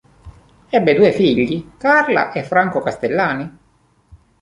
Ebbe 0.71 0.93
due 0.95 1.11
figli: 1.11 1.73
Carla 1.77 2.31
e 2.31 2.41
Franco 2.41 2.81
Castellani. 2.81 3.57